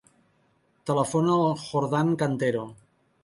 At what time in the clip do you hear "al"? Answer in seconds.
1.41-1.53